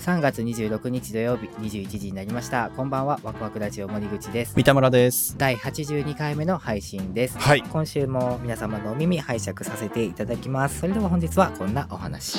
[0.00, 5.36] 3月26日土曜日21時になりましたこんばんはワクワクラジオ森口です三田村です。
[5.36, 7.62] 第82回目の配信ですはい。
[7.62, 12.38] 今週も皆様のお耳拝借させていただきますそれでは本日はこんなお話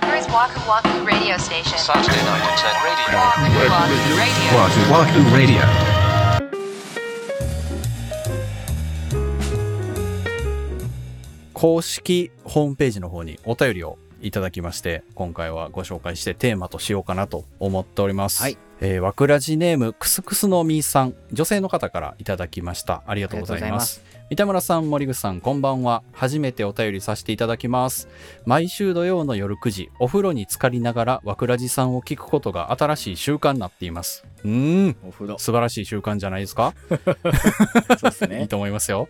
[0.00, 1.76] Here's Waku Waku Radio Station.
[1.78, 3.20] Saturday night at 10 radio.
[3.20, 4.48] Waku Waku Radio.
[4.56, 5.60] Wahoo Wahoo Radio.
[11.52, 18.42] 公式ホームページの方にお便りをいただきまして、今回はご紹介してテーマとしようかなと思っております。
[18.42, 18.56] はい。
[18.80, 23.02] えー、わくらじネームクスクスのみーさん、女性の方からいただきました。
[23.06, 24.02] ありがとうございます。
[24.30, 26.02] 三田村さん、森口さん、こんばんは。
[26.12, 28.08] 初めてお便りさせていただきます。
[28.46, 34.24] 毎週土曜の夜9時、お風呂に浸かりながらわくらじさんを聞くことが新しい習慣になっています。
[34.44, 35.38] うーん、お風呂。
[35.38, 36.74] 素晴らしい習慣じゃないですか？
[37.98, 39.08] そうですいいねと思いますよ、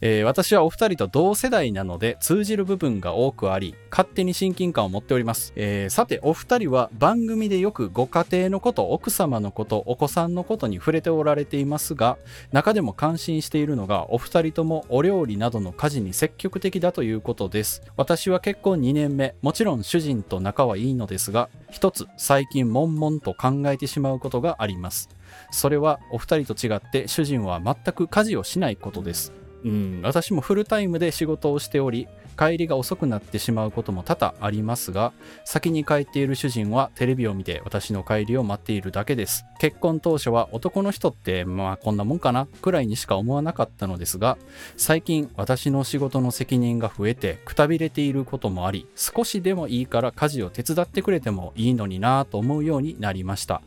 [0.00, 12.16] えー私はお二人と同世代なので通じる部分が多くあり勝手に親近感を持っております、えーさてお二人は番組でよくご家庭のこと奥様のことお子さんのことに触れておられていますが
[12.52, 17.82] 中でも感心しているのがお二人ともお料理などの家事に積極的だということです。
[17.96, 25.08] 私は結婚2年目もちろん主人と仲はいいのですが一つ最近悶々と考えてしまうことがあります。
[25.50, 29.32] それはお二人と違って主人は全く家事をしないことです。
[29.64, 32.08] うん、私もフルタイムで仕事をしており
[32.38, 35.12] 帰りが遅くなってしまうことも多々ありますが
[35.44, 39.44] 先に帰っている主人はテレビを見て私の帰りを待っているだけです。
[39.58, 44.38] 結婚当初は男の人ってまあこんなもんかなくらいにしか思わなかったのですが
[44.78, 53.60] 最近私の仕事の責任が増えてくたびれていることもあり少しでもいいから家事を手伝ってくれてもいいのになぁと思うようになりました。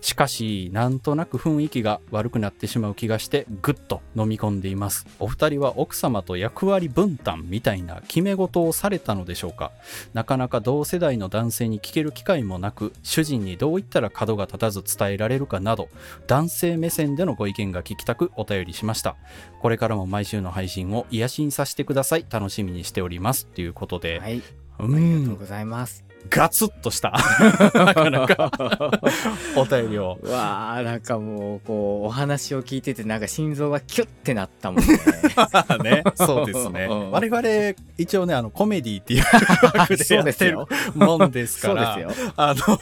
[0.00, 5.06] しかし、なんとなく雰囲気が悪くなってしまう気がして、ぐっと飲み込んでいます。
[5.18, 9.72] お二人は奥様と役割分担みたいな決め事をされたのでしょうか？
[10.14, 15.88] なかなか同世代の男性に聞ける機会もなく、主人にどう言ったら角が立たず伝えられるかなど、
[16.26, 19.16] 男性目線でのご意見が聞きたくお便りしました。
[19.60, 22.26] これからも毎週の配信を癒しにさせてください。
[22.28, 23.46] 楽しみにしております。
[23.46, 24.42] ということで、はいう
[24.78, 27.12] ありがとんうございますガツッとした、
[27.74, 28.50] なかなか。
[29.56, 30.18] お便りを。
[30.22, 34.98] うわーなんかもうこうお話を聞いててなんか心臓がキュッてなったもんね。
[36.02, 36.86] ね、そうですね。
[36.90, 37.10] うん。
[37.10, 39.24] 我々、一応ね、あの、コメディっていう
[39.78, 40.58] 枠でやってる
[40.94, 42.32] もんですそうから、ですよ。
[42.36, 42.80] あの、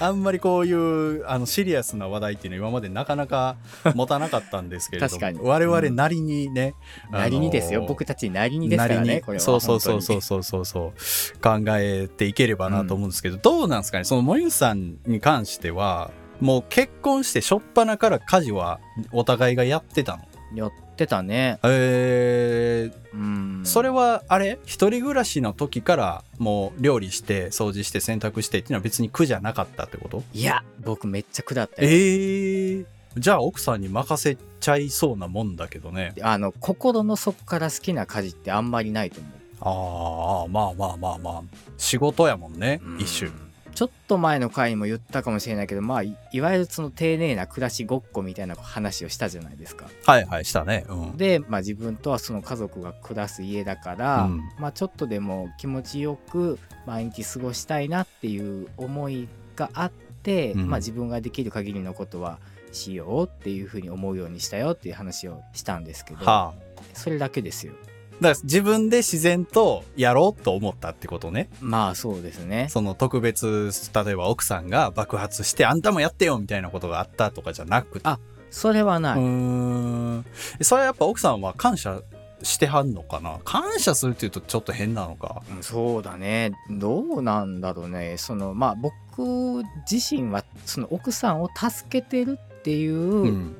[0.00, 3.56] あんまりこういう、あの、シリアスな話題っていうのは今までなかなか
[3.94, 5.38] 持たなかかったんですけれども、確かに。
[5.40, 6.74] 我々なりにね、
[7.10, 9.14] なりにですよ、僕たちなりにですからなりに。
[9.16, 9.40] ねこれは。
[9.40, 14.04] そうそうそうそう本そうそうそう考えていければなと思うんですけど、どうなんですかね？
[14.04, 16.10] その森口さんに関しては
[16.40, 18.80] もう結婚して初っ端から家事は
[19.12, 20.24] お互いがやってたの？
[20.52, 21.58] やってたね。
[21.62, 23.14] えー。
[23.14, 23.62] うん。
[23.64, 24.58] それはあれ？
[24.64, 30.24] 一人暮らしの時からもう料理して掃除して洗濯してっていうのは別に苦じゃなかったってこと？
[30.32, 32.86] いや僕めっちゃ苦だったえよー、
[33.16, 36.14] じゃあ奥さんに任せちゃいそうなもんだけどね。
[36.20, 41.42] あの心の底から好きな家事ってあんまりないと思うああまあまあまあまあ。
[41.76, 43.00] 仕事やもんね、うん。
[43.00, 43.30] 一種。
[43.74, 49.86] ちょっと前の回にも言ったかもしれないけどまあいいわゆるその丁寧な暮らしごっこみたいな話をしたじゃないですか。
[50.04, 50.84] はいはいしたね。
[50.88, 51.16] うん。
[51.16, 54.42] で、まあ、自分とはその家族が暮らす家だから、うん。
[54.58, 59.90] まあ、ちょっとでも気持ちよく毎日過ごしたいなっていう思いがあっ
[60.22, 60.68] て、うん。
[60.68, 62.38] まあ、自分ができる限りのことは
[62.72, 66.70] しようっていうふうに思うようにしたよっていう話をしたんですけど、はあ。
[66.92, 67.72] それだけですよ
[68.20, 71.48] だから自分で自然とやろうと思ったってことね。
[71.60, 72.68] まあそうですね。
[72.70, 78.08] その特別例えば奥さんが爆発してあんたもやってよみたいなことがあったとかじゃなくて。
[78.08, 78.18] あ
[78.50, 80.24] それはない、うーん。
[80.60, 82.02] それはやっぱ奥さんは感謝
[82.42, 83.38] してはんのかな？
[83.44, 85.42] 感謝するっていうとちょっと変なのか。
[85.54, 86.52] うんそうだね。
[86.68, 88.16] どうなんだろうね。
[88.16, 93.54] そのまあ僕自身はその奥さんを助けてるっていう、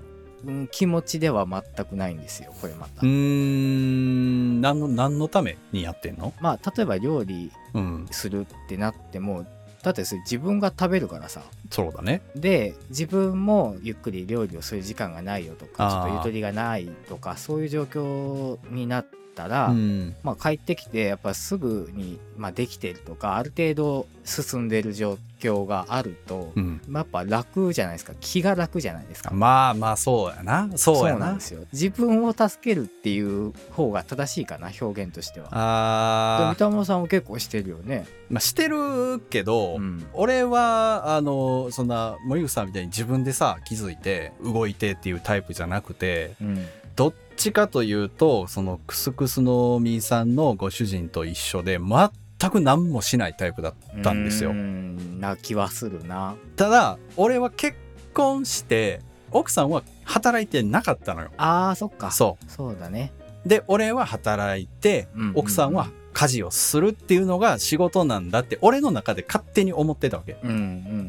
[0.45, 4.61] うんうん気持ちでは全くないんですよこれまた、うーん。
[4.61, 6.33] 何の何のためにやってんの？
[6.41, 8.07] まあ例えば料理うん。
[8.11, 9.45] するってなっても
[9.83, 12.23] だってそれ自分が食べるからさそうだね。
[12.35, 20.15] で自分もゆっくり料理をする時間がないよとかちょっとゆとりがないとかそういう状況になったら、うん。
[20.23, 26.81] まあ、帰ってきてやっぱすぐに、まあ、できてるとかある程度進んでる状況があると、うん。
[26.87, 28.13] まあやっぱ楽じゃないですか。
[28.21, 29.31] 気が楽じゃないですか。
[29.33, 30.69] まあまあそうやな。
[30.77, 31.17] そうやな。
[31.17, 31.65] んなんですよ。
[31.73, 35.47] 自分を助けるっていう方が正しいかな表現としては。
[35.47, 38.07] であ三田さんも結構してるよね。
[38.31, 40.07] ー、まあ、してるけど、うん。
[40.13, 46.67] 俺はあのそんな森口さんみたいに自分でさ気づいて動いてっていうタイプじゃなくてうん。
[46.97, 52.11] どっちかというとそのクスクスのみーさんのご主人と一緒で全
[52.41, 54.55] 全く何もしないタイプだったんですよ。
[54.55, 56.37] な気はするな。
[56.57, 57.77] ただ俺は結
[58.15, 61.31] 婚して奥さんは働いてなかったのよ。
[61.37, 62.11] あーそっか。
[62.11, 63.13] そそうだね。
[63.45, 65.35] うで俺は働いてうんうんうん。
[65.37, 70.37] 奥さんは家事をするっていうのが仕事なんだって俺の中で勝手に思ってたわけ。
[70.43, 70.53] うんう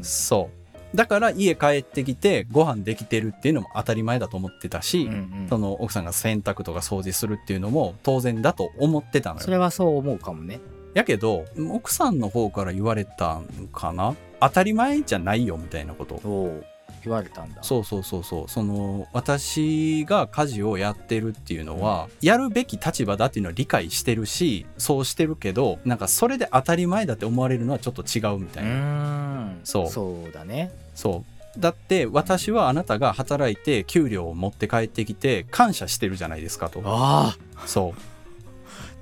[0.02, 0.50] そ
[0.94, 0.96] う。
[0.96, 5.46] だから家帰ってきてご飯できてるっていうのも当たり前だと思ってたし、うんうん。
[5.48, 9.42] その奥さんが洗濯とか掃除するっていうのも当然だと思ってたのよ。
[9.42, 10.60] それはそう思うかもね。
[10.94, 14.14] やけど奥さんの方から言われたんかな？
[14.40, 16.20] 当たり前じゃないよみたいなこと
[17.04, 17.62] 言われたんだ。
[17.62, 18.48] そうそうそうそう。
[18.48, 29.88] その私が家事をやってるっていうのは、やるべき立場だっていうのは理解してるしそうしてるけどなんかそれで当たり前だって思われるのはちょっと違うみたういな、そう。
[29.88, 30.70] そうだね。
[30.94, 31.60] そう。
[31.60, 36.82] だって私はあなたが働いて給料を持って帰ってきて感謝してるじゃないですかと。
[36.84, 38.00] あそう。
[38.00, 38.12] あ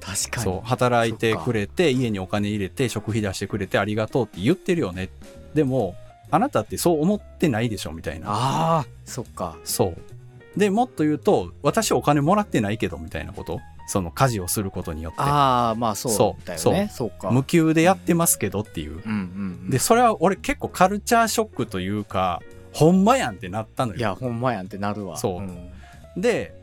[0.00, 0.44] 確かに。
[0.44, 0.68] そう。
[0.68, 5.10] 働いてくれて家にお金入れて食費出してくれてありがとうって言ってるよね。
[5.54, 5.94] でも
[6.30, 8.26] あなたってそう思ってないでしょみたいな。
[8.30, 9.56] ああそっか。
[9.64, 9.96] そう。
[10.58, 13.60] でもっと言うと私お金もらってないけどみたいなこと？
[13.86, 15.20] その家事をすることによって。
[15.20, 16.90] ああまあそうそうだよね。
[16.92, 17.30] そうか。
[17.30, 19.02] 無給でやってますけどっていう。
[19.04, 22.40] うんでそれは俺結構カルチャーショックというか
[22.72, 23.98] ほんまやんってなったのよ。
[23.98, 25.16] いやほんまやんってなるわ。
[25.16, 25.40] そう。
[25.42, 25.70] ん。
[26.16, 26.54] で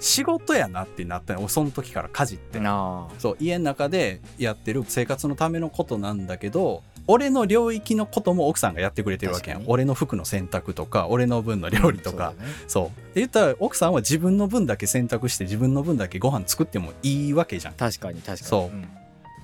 [0.00, 2.60] 仕事やなってなったのその時から家事って。
[2.60, 9.64] なそう家の中でやってる生活のためのことなんだけど俺の領域のことも奥さんがやってくれてるわけやん。
[9.66, 12.52] 俺の服の洗濯とか俺の分のあ料理とか、そうだね。
[12.68, 13.14] そう。
[13.14, 17.74] で言ったら奥さんは自分の分だけ洗濯して自分の分だけご飯作ってもいいわけじゃん。
[17.74, 18.38] 確かに確かに。
[18.38, 18.76] そう。
[18.76, 18.88] ん。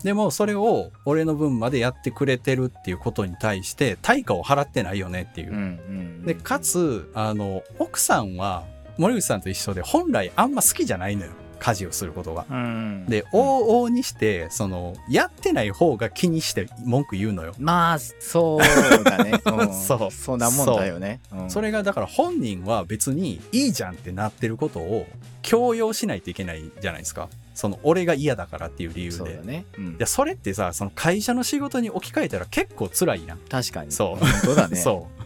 [0.04, 6.22] でもそれを俺の分までやってくれてるっていうことに対して対価を払ってないよねっていう、うんうん。
[6.24, 8.64] でかつあの奥さんは
[8.98, 12.46] 森口さんと一緒で本来あんま好きじゃないのよ家事をすることが。
[12.50, 13.06] うん。
[13.06, 17.54] で往々にしてそのやってない方が気にして文句言うのよ。
[17.58, 19.74] まあそうだね、 うん。
[19.74, 20.10] そう。
[20.10, 21.20] そんなもんだよね。
[21.32, 21.42] う。
[21.44, 21.50] ん。
[21.50, 25.06] それがだから本人は別にいいじゃんってなってることを
[25.42, 27.28] 強要しないといけないじゃないですか。
[27.54, 29.16] その俺が嫌だからっていう理由で。
[29.16, 29.98] そね、うん。
[29.98, 33.38] でそれってさその会社の仕事に置き換えたら結構辛いやん。
[33.48, 33.92] 確かに。
[33.92, 34.16] そう。
[34.16, 34.76] 本当だね。
[34.80, 35.23] そう。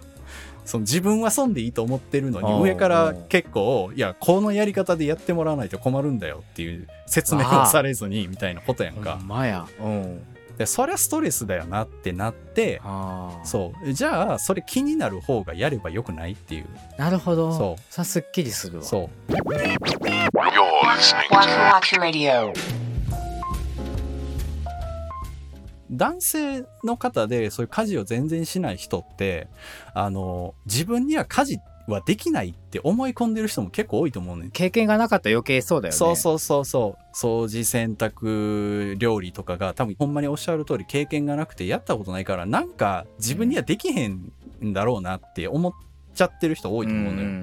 [0.69, 9.67] その自分は損でいいと思ってるのに上から結構いやこのやり方でやってもらわないと困るんだよっていう説明をされずにみたいなことやんほかんまや。
[9.81, 10.23] うん。
[10.59, 12.82] でそりゃストレスだよなってなって
[13.44, 13.93] そう。
[13.94, 16.67] じゃあそれ気になる方がやればよくないっていう。
[16.99, 17.56] なるほど。
[17.56, 17.82] そう。
[17.88, 18.85] さすっきりするわ。
[18.85, 19.11] そう
[25.90, 29.49] 男性の方でそういう家事を全然しない人って
[29.94, 31.58] あの自分には家事
[31.88, 34.46] はできないって思い込んでる人も結構多いと思うね。
[34.46, 35.96] ん経験がなかったら余計そうだよね。
[35.96, 37.17] そうそうそうそう。
[37.17, 44.32] 掃除洗濯料理とかが多分ほんまにおっしゃる通り経験がなくてやったことないからなんか自分にはできへん
[44.62, 45.73] んだろうなって思っ
[46.14, 47.34] ちゃってる人多いと思うのよ、んんう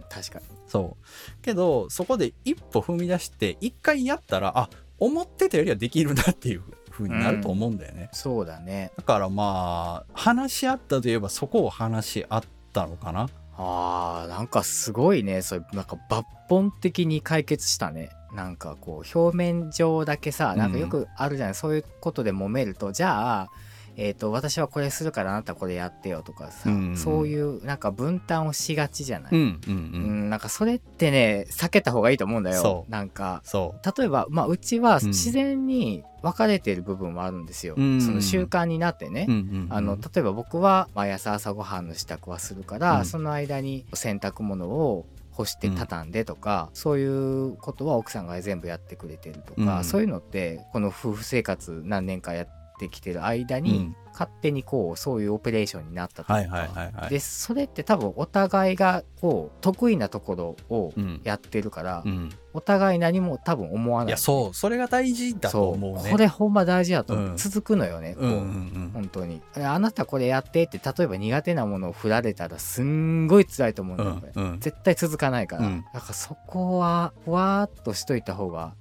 [0.00, 0.04] ん。
[0.08, 0.44] 確かに。
[0.66, 1.42] そう。
[1.42, 6.62] けどそこで一歩踏み出して一回やったらあ思ってたよりはできるなっていう
[6.96, 8.92] 風になると思うんだよね、そうだね。
[8.96, 12.42] だからまあ話し合ったといえばそこを話し合っ
[12.72, 13.28] たのかな。
[13.56, 15.42] あーなんかすごいね。
[15.42, 18.10] それなんか抜本的に解決したね。
[18.32, 23.48] なんかこう表面上だけさなんかよくあるじゃない、そういうことで揉めるとじゃあ
[23.96, 32.62] えー、と私はこれするからあなたこれやってよとかさ、うんそういうなんか分担をしがちじゃない、うんうんううんんなんかそれってね避けた方がいいと思うんだよ。
[32.62, 32.90] そう。
[32.90, 35.08] なんかそ例えば、まあ、うちはうん。
[35.08, 43.04] 自然に分かれている部分はあるんですよ、うんその習慣になってね、う、うんうんうん、あの例えば僕は毎朝朝ごはんの支度はするから、うん。
[43.04, 49.84] その間に洗濯物を干して畳んでとか、そういうことは奥さんが全部やってくれてるとか、うん。
[49.84, 52.52] そういうのってこの夫婦生活何年かやって
[52.88, 53.96] きてる間に、うん。
[54.14, 57.10] 勝手にこうそういうオペレーションになったとか、はいはいはいはい。
[57.10, 61.20] でそれって多分お互いがこう得意なところをうん。
[61.24, 62.30] やってるから、うん。
[62.52, 64.10] お互い何も多分思わない。
[64.10, 66.10] いやそうそれが大事だと思うね。
[66.12, 67.36] これほんま大事だと思う、うん。
[67.36, 68.24] 続くのよね、こう。
[68.26, 68.90] うんうんうん。
[68.94, 69.42] 本当に。
[69.56, 74.32] えあなたこれやってって例えば苦手なものを振られたらすんごい辛いと思うんだよ、これ。
[74.36, 74.50] うん。
[74.52, 75.84] うん絶対続かないから、うん。
[75.92, 78.74] だからそこはふわーっとしといた方が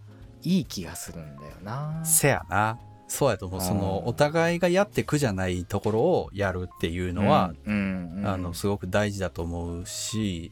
[0.44, 2.02] いい気がするんだよな。
[2.04, 2.78] せやな
[3.14, 3.60] そうやと思う。
[3.60, 10.52] うんそのお互いがやって苦じゃないところをやるっていうのは、うんあのすごく大事だと思うし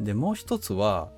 [0.00, 1.10] でもう一つは、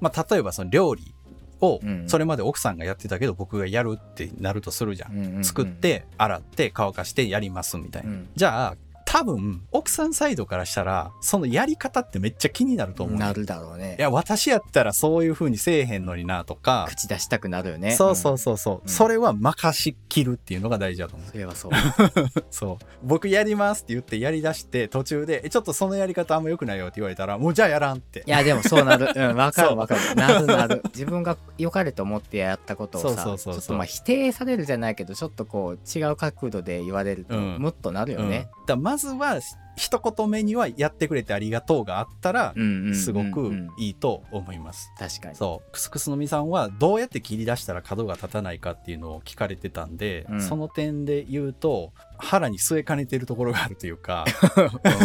[0.00, 1.14] まあ、例えばその料理
[1.60, 2.08] をうん。
[2.08, 5.12] それまで奥さんがやってたけど僕がやるってなるとするじゃん。
[5.12, 5.44] うんうんうん。
[5.44, 8.10] 作って洗って乾かしてやりますみたいな。
[8.10, 8.28] うん。
[8.34, 8.76] じゃあ
[9.12, 13.18] 多分、奥さんサイドからしたら、そのやり方ってめっちゃ気になると思う。
[13.18, 13.96] なるだろうね。
[13.98, 17.90] いや、私やったらそういう風にせえへんのになとか、口出したくなるよね。
[17.90, 18.88] そうそうそうそう、うん。
[18.88, 21.28] それは任しきるっていうのが大事だと思う。
[21.30, 21.72] それはそう。
[22.50, 22.84] そう。
[23.02, 28.24] 僕やりますって言ってやり出して、途中で、えちょっとそのやり方あんま良くないよって言われたら、もうじゃあやらんって。
[28.26, 28.30] い。
[28.30, 29.12] やでもそうなる。
[29.14, 30.14] うん わかるわかる。
[30.14, 30.82] なるなる。
[30.94, 37.56] 自分が良かれと思ってやったことをさそうそうそうちょっとまあ否定されるじゃないけどちょっとこう違う角度で言われるとうん。
[37.58, 38.48] ムッとなるよね。
[38.72, 39.40] からまずは、
[39.76, 42.54] 一言目にはやってくれてありがとうがあったら、
[42.94, 44.92] すごくいいと思います。
[44.98, 45.72] 確かにそう。
[45.72, 54.26] クスクスのみさんはどうやって切り出したら角が立たないかっていうのを聞かれてたんで、うんその点で言うと、腹に据えかねてるところがあるというか、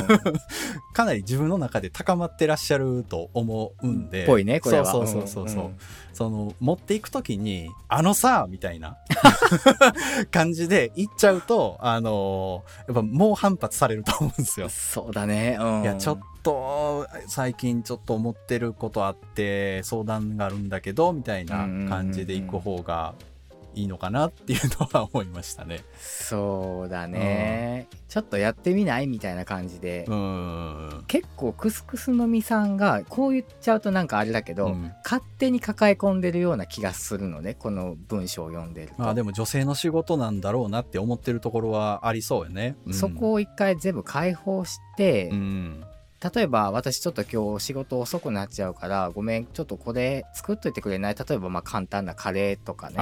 [0.94, 4.26] かなり自分の中で高まってらっしゃると思うんで。
[4.26, 5.64] ぽいねこれはそうそうそうそう。
[5.66, 5.78] んん
[6.18, 8.98] その、持っていくときに、あのさ、みたいな
[10.32, 14.68] 感じで言っちゃうと、あのやっぱ猛反発されると思うんですよ。
[14.68, 15.60] そうだね。
[15.60, 15.82] うん。
[15.84, 23.14] いや、ちょっと、最近ちょっと思ってることあって、相談があるんだけど、みたいな感じで行く方が
[23.78, 25.82] いいのかなっていうのは思いましたね。
[26.00, 30.06] そうだねちょっとやってみないみたいな感じで。
[31.08, 42.76] 結構クスクスのみさんがこう言っちゃうとなんかあれだけど、うん勝手に抱え込んでるような気がするのねこの文章を読んでると、まあでも女性の仕事なんだろうなって思ってるところはありそうよね。
[42.86, 45.84] うんそこを一回全部解放して、うん。
[46.34, 51.16] 例えば私ちょっと今日仕事遅くなっちゃうからごめんちょっとこれ作っといてくれない？
[51.16, 52.98] 例えばまあ簡単なカレーとかね。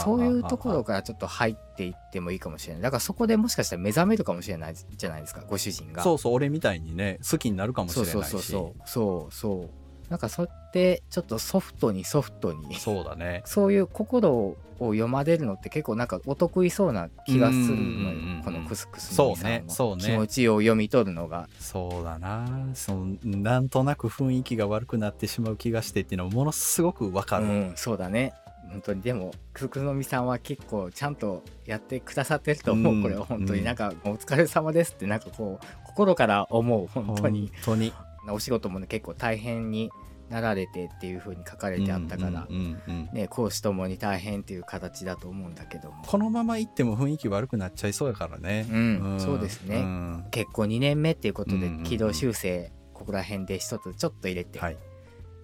[0.00, 2.82] そういうところからちょっと入っていってもいいかもしれない。
[2.82, 6.02] だからそこでもしかしたら目覚めるかもしれないじゃないですかご主人が。
[6.02, 8.12] そうそう、俺みたいにね、好きになるかもしれないし。
[8.12, 8.88] そうそうそう。
[8.88, 13.42] そうそうなんかそってちょっとソフトにソフトにそうだね。
[13.46, 20.04] そういう心を読まれるのって結構なんかお得意そうな気がするのよこのクスクスのそうねそうね。
[20.04, 21.48] 気持ちを読み取るのが。
[21.58, 22.46] そうだな。
[22.74, 27.44] その、なんとなく雰囲気が悪くなってしまう気がしてっていうのはものすごくわかる。
[27.44, 28.34] うんそうだね。
[28.70, 29.02] 本当に。
[29.02, 33.24] でもクスクスのみさんは結構ちゃんとやってくださってると思う、うんこれは。
[33.24, 33.58] 本当うん。
[33.60, 36.86] になんかお疲れ様ですってなんかこう心から思う。
[36.86, 37.50] 本当に。
[37.64, 37.92] 本当に。
[38.34, 39.90] お仕事もね結構大変に
[40.28, 48.66] なられてっていう風に書かれてあったから、うんうんうんね講師ともに大変っていう形だと思うんだけどもこのまま行っても雰囲気悪くなっちゃいそうやからね。
[48.70, 54.76] うんそうですねん結構2年目っていうことでうんうんうん軌道修正ここら辺で一つちょっと入れてはい。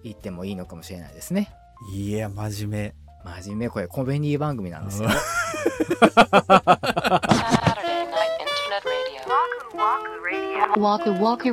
[0.03, 1.49] いってもいいのかもしれないですね。
[1.93, 3.31] いや、真面目。
[3.41, 5.07] 真面目これコメディ番組なんですよ。
[5.09, 5.17] Night
[8.43, 8.83] Internet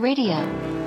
[0.02, 0.79] Radio.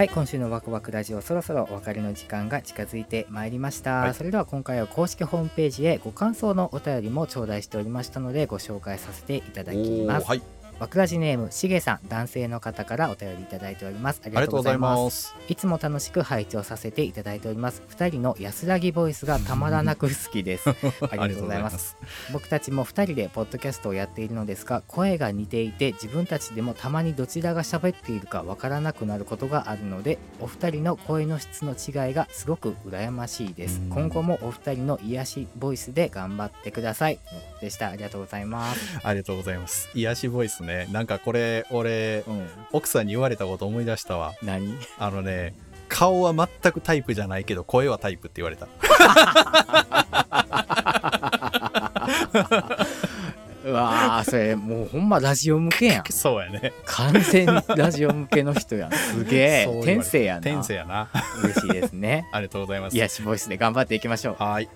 [0.00, 10.26] はい今週のワクワクラジオそろそろお別れの時間が近づいてまいりました、はいそれでは今回は公式ホームページへご感想のお便りも頂戴しておりましたのでご紹介させていただきます。
[10.26, 10.59] はい。
[10.80, 14.22] ワクラジネームしげさん男性の方からお便りいただいております。
[14.24, 15.36] ありがとうございます。
[15.46, 17.82] いつも楽しく拝聴させていただいております。
[17.90, 20.70] 2人の安らぎボイスがたまらなく好きです。
[20.72, 20.74] あ
[21.12, 21.98] りがとうございます。
[22.32, 33.80] 僕たちも2人でポッドキャストをやっているのですが声が似ていて自分たちでもたまにどちらが喋っているかわからなくなることがあるのでお二人の声の質の違いがすごく羨ましいです。
[33.80, 33.88] うん。
[33.90, 37.18] 今後もお二人の癒しボイスで頑張ってください。
[37.60, 37.90] でした。
[37.90, 39.90] ありがとうございます、ありがとうございます。
[39.94, 40.69] 癒しボイスね。
[40.92, 44.32] なんかこれ、俺、うん、奥さんに言われたこと思い出したわ。
[44.42, 44.76] 何？
[44.98, 45.54] あのね、
[45.88, 48.68] 顔は全くタイプじゃないけど、声はタイプって言われた。
[53.70, 56.04] うわーそれもうほんまラジオ向けやん。
[56.10, 56.72] そうやね。
[56.84, 58.92] 完全にラジオ向けの人やん。
[58.92, 59.82] すげえ。
[59.84, 60.40] 天性やな。
[60.40, 61.08] 天性やな。
[61.42, 62.26] 嬉しいですね。
[62.32, 62.96] ありがとうございます。
[62.96, 64.36] 癒しボイスで頑張っていきましょう。
[64.42, 64.68] はい。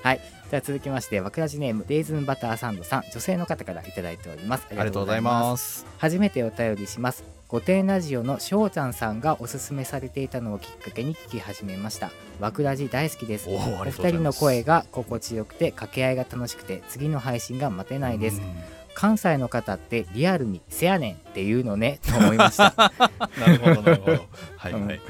[0.51, 3.03] では続きましてわくらじネームレーズンバターサンドさん。
[3.13, 4.67] 女性の方からいただいております。
[4.71, 5.87] あありがとうございます。
[5.99, 7.25] 初めてお便りします。
[7.49, 12.11] 御殿ラジオのしょうちゃんさんがおすすめされていたのをきっかけに聞き始めました。
[12.41, 13.49] わくらじ大好きです。
[13.49, 18.39] お二人の声が心地よくて掛け合いが楽しくて次の配信が待てないです。
[18.39, 22.75] うん関西の方ってリアルにせやねんっていうのねと思いました
[23.39, 24.27] なるほど、なるほど。
[24.57, 25.01] はいはい。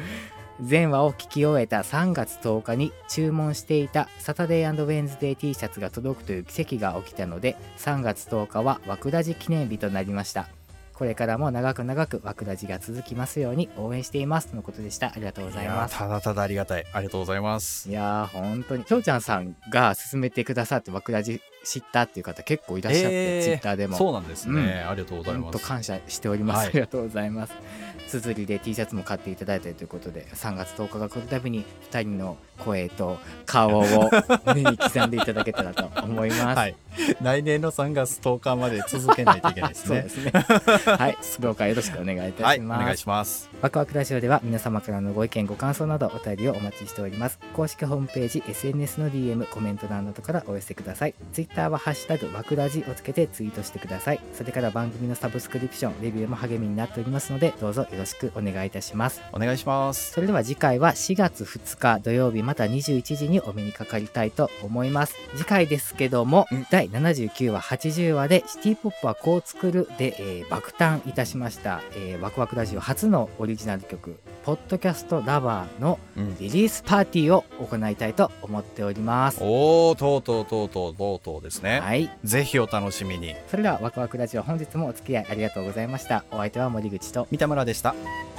[0.62, 10.48] 全話を聞き終えた3月10日に注文していたサタデーウェンズデー T シャツが届くという奇跡が起きたので3月10日は枠ラジ記念日となりました
[10.94, 16.84] これからも長く長く枠ラジが続きますように応援していますとのことでしたありがとうございますやただただありがたい。
[16.92, 17.88] ありがとうございます。
[17.88, 24.84] いやー本当にきょうちゃんさんが勧めてくださって枠ラジ知ったっていう方結構いらっしゃって、えーツイッターでもそうなんですね。
[24.88, 25.58] ありがとうございます。
[25.58, 27.54] 感謝しております、はいありがとうございます
[28.08, 34.10] 綴りで T シャツも買っていただいたりということで3月10日が来るたびに2人の声と顔を
[34.46, 36.44] 胸に刻んでいただけたらと思います。
[36.58, 36.76] はい。
[37.20, 40.08] 来年の3月10日まで続けないといけないですね で。
[40.08, 40.32] すね。
[40.86, 42.84] はい、どうかよろしくお願いいたはい、おします。
[42.84, 43.50] 願いします。
[43.60, 60.12] ワクワクラジオでは皆様からのご意見ご感想などお便りをお待ちしております公式ホームページ SNS の DM コメント欄などからお寄せください Twitter は「ハッシュタグワクラジ」をつけてツイートしてくださいそれから番組のサブスクリプションレビューも励みになっておりますのでどうぞよろしくお願いいたしますお願いします。
[60.12, 76.36] それでは次回は4月2日土曜日また21時にお目にかかりたいと思います次回ですけども、うん第79話80話でシティポップはこう作るで、えー爆誕いたしました、えーワクワクラジオ初のオリジナル曲ポッドキャストラバーのうん。
[76.38, 81.80] リリースパーティーを行いたいと思っておりますおー、とうとうとうとうとうとうですね。
[81.80, 83.34] はいぜひお楽しみに。
[83.48, 88.33] それではワクワクラジオ本日もお付き合いありがとうございましたお相手は森口と三田村でした。